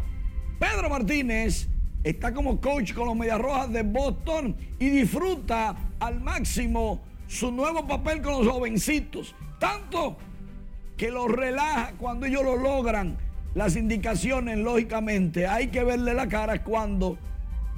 [0.59, 1.69] Pedro Martínez
[2.05, 7.87] está como coach con los Medias Rojas de Boston y disfruta al máximo su nuevo
[7.87, 9.33] papel con los jovencitos.
[9.59, 10.15] Tanto
[10.95, 13.17] que lo relaja cuando ellos lo logran.
[13.55, 17.17] Las indicaciones, lógicamente, hay que verle la cara cuando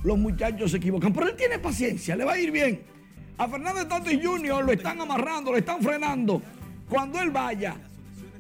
[0.04, 1.14] los muchachos se equivocan.
[1.14, 2.82] Pero él tiene paciencia, le va a ir bien.
[3.38, 4.66] A Fernández Tatis Jr.
[4.66, 6.42] lo están amarrando, lo están frenando.
[6.90, 7.78] Cuando él vaya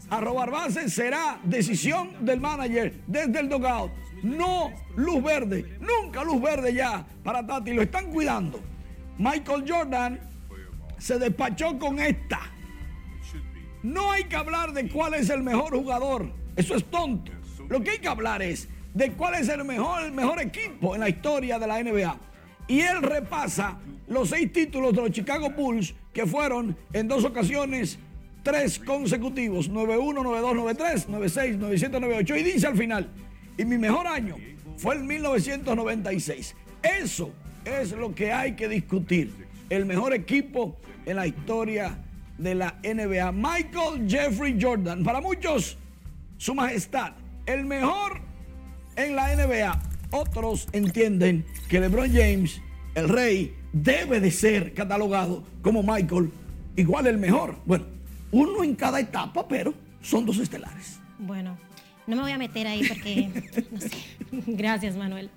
[0.10, 3.92] a robar bases, será decisión del manager desde el dugout
[4.28, 8.60] no luz verde, nunca luz verde ya para Tati, lo están cuidando.
[9.18, 10.20] Michael Jordan
[10.98, 12.40] se despachó con esta.
[13.84, 17.32] No hay que hablar de cuál es el mejor jugador, eso es tonto.
[17.70, 21.02] Lo que hay que hablar es de cuál es el mejor, el mejor equipo en
[21.02, 22.18] la historia de la NBA.
[22.68, 28.00] Y él repasa los seis títulos de los Chicago Bulls que fueron en dos ocasiones
[28.44, 33.10] tres consecutivos, 9-1, 9-2, 9-3, 9-6, 9-7, 9-8 y dice al final,
[33.58, 34.36] y mi mejor año
[34.78, 36.56] fue el 1996.
[36.84, 37.32] Eso
[37.66, 39.48] es lo que hay que discutir.
[39.70, 41.98] El mejor equipo en la historia
[42.38, 45.04] de la NBA, Michael Jeffrey Jordan.
[45.04, 45.78] Para muchos,
[46.38, 47.14] su majestad,
[47.46, 48.22] el mejor
[48.96, 49.82] en la NBA.
[50.12, 52.62] Otros entienden que LeBron James,
[52.96, 56.32] el rey, debe de ser catalogado como Michael,
[56.76, 57.56] igual el mejor.
[57.66, 57.86] Bueno,
[58.32, 61.00] uno en cada etapa, pero son dos estelares.
[61.20, 61.58] Bueno,
[62.08, 63.30] no me voy a meter ahí porque,
[63.72, 63.92] no sé.
[64.48, 65.30] Gracias, Manuel.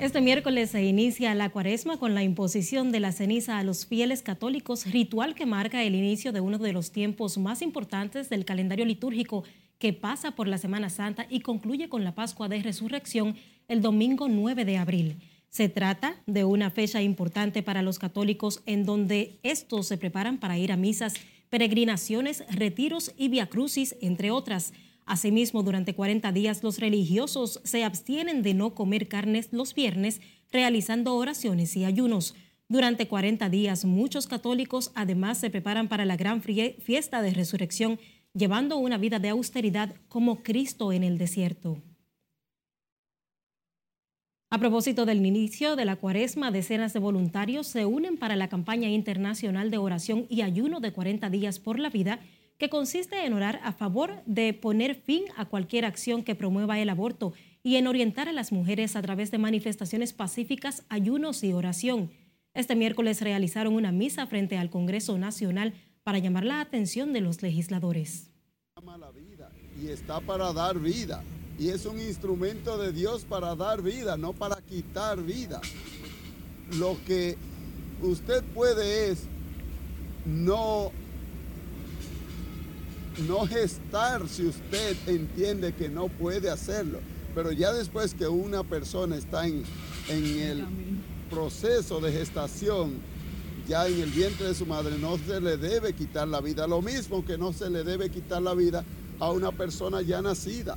[0.00, 4.22] Este miércoles se inicia la cuaresma con la imposición de la ceniza a los fieles
[4.22, 8.84] católicos, ritual que marca el inicio de uno de los tiempos más importantes del calendario
[8.84, 9.44] litúrgico
[9.78, 13.36] que pasa por la Semana Santa y concluye con la Pascua de Resurrección
[13.68, 15.16] el domingo 9 de abril.
[15.48, 20.58] Se trata de una fecha importante para los católicos en donde estos se preparan para
[20.58, 21.14] ir a misas,
[21.54, 24.72] peregrinaciones, retiros y viacrucis, entre otras.
[25.06, 31.14] Asimismo, durante 40 días los religiosos se abstienen de no comer carnes los viernes, realizando
[31.14, 32.34] oraciones y ayunos.
[32.68, 38.00] Durante 40 días muchos católicos además se preparan para la gran fiesta de resurrección,
[38.32, 41.80] llevando una vida de austeridad como Cristo en el desierto.
[44.54, 48.88] A propósito del inicio de la cuaresma, decenas de voluntarios se unen para la campaña
[48.88, 52.20] internacional de oración y ayuno de 40 días por la vida
[52.56, 56.88] que consiste en orar a favor de poner fin a cualquier acción que promueva el
[56.88, 57.32] aborto
[57.64, 62.12] y en orientar a las mujeres a través de manifestaciones pacíficas, ayunos y oración.
[62.54, 65.74] Este miércoles realizaron una misa frente al Congreso Nacional
[66.04, 68.30] para llamar la atención de los legisladores.
[69.82, 71.24] Y está para dar vida.
[71.58, 75.60] Y es un instrumento de Dios para dar vida, no para quitar vida.
[76.78, 77.36] Lo que
[78.02, 79.24] usted puede es
[80.24, 80.90] no
[83.28, 86.98] no gestar si usted entiende que no puede hacerlo.
[87.34, 89.64] Pero ya después que una persona está en,
[90.08, 90.64] en el
[91.30, 92.94] proceso de gestación,
[93.68, 96.66] ya en el vientre de su madre, no se le debe quitar la vida.
[96.66, 98.84] Lo mismo que no se le debe quitar la vida
[99.20, 100.76] a una persona ya nacida.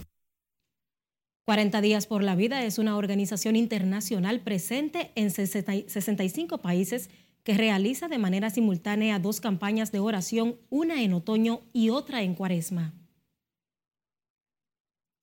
[1.48, 7.10] 40 días por la vida es una organización internacional presente en 65 países
[7.46, 12.36] que realiza de manera simultánea dos campañas de oración, una en otoño y otra en
[12.36, 12.96] cuaresma.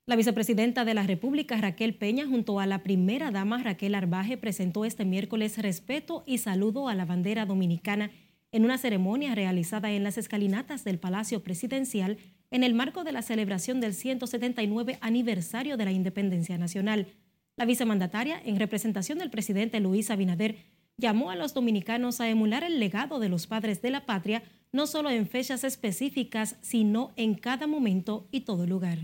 [0.07, 4.87] La vicepresidenta de la República, Raquel Peña, junto a la primera dama Raquel Arbaje, presentó
[4.87, 8.11] este miércoles respeto y saludo a la bandera dominicana
[8.51, 12.17] en una ceremonia realizada en las escalinatas del Palacio Presidencial
[12.55, 17.09] en el marco de la celebración del 179 aniversario de la Independencia Nacional.
[17.57, 20.59] La vicemandataria, en representación del presidente Luis Abinader,
[20.97, 24.87] llamó a los dominicanos a emular el legado de los padres de la patria, no
[24.87, 29.01] solo en fechas específicas, sino en cada momento y todo lugar.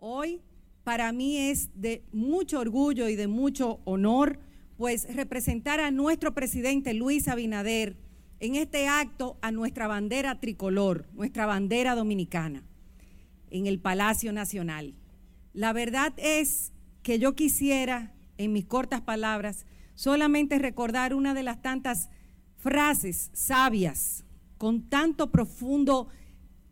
[0.00, 0.40] Hoy
[0.82, 4.40] para mí es de mucho orgullo y de mucho honor,
[4.76, 7.94] pues representar a nuestro presidente Luis Abinader
[8.40, 12.64] en este acto a nuestra bandera tricolor, nuestra bandera dominicana,
[13.50, 14.94] en el Palacio Nacional.
[15.52, 16.72] La verdad es
[17.02, 19.64] que yo quisiera, en mis cortas palabras,
[19.94, 22.10] solamente recordar una de las tantas
[22.56, 24.24] frases sabias
[24.58, 26.08] con tanto profundo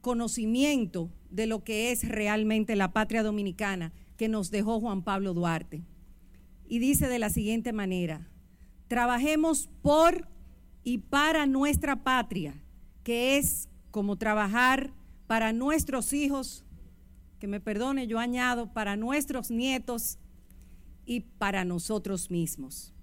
[0.00, 5.82] conocimiento de lo que es realmente la patria dominicana que nos dejó Juan Pablo Duarte.
[6.66, 8.28] Y dice de la siguiente manera,
[8.88, 10.28] trabajemos por
[10.84, 12.54] y para nuestra patria,
[13.02, 14.92] que es como trabajar
[15.26, 16.64] para nuestros hijos,
[17.40, 20.18] que me perdone, yo añado, para nuestros nietos
[21.06, 22.94] y para nosotros mismos.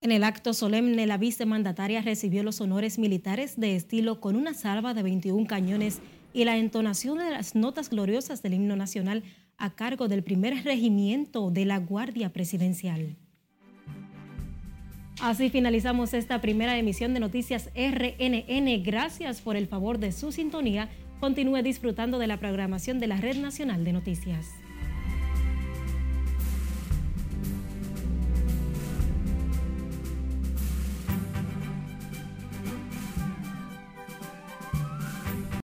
[0.00, 4.94] En el acto solemne, la vicemandataria recibió los honores militares de estilo con una salva
[4.94, 6.00] de 21 cañones
[6.32, 9.24] y la entonación de las notas gloriosas del himno nacional
[9.56, 13.16] a cargo del primer regimiento de la Guardia Presidencial.
[15.20, 18.82] Así finalizamos esta primera emisión de Noticias RNN.
[18.84, 20.88] Gracias por el favor de su sintonía.
[21.18, 24.57] Continúe disfrutando de la programación de la Red Nacional de Noticias.